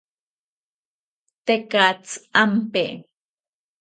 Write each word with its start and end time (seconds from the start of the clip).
Tekatzi 1.45 2.11
ampe 2.41 2.85